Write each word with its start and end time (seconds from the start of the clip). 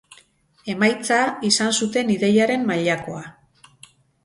Emaitza, 0.73 1.19
izan 1.51 1.77
zuten 1.81 2.11
ideiaren 2.15 2.67
mailakoa. 2.73 3.23